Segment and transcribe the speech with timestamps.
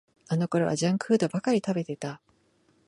[0.29, 2.19] あのころはジャンクフードばかり食べてた